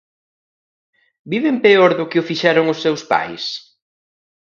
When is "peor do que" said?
1.65-2.21